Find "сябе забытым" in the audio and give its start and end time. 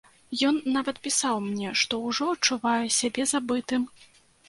3.01-3.91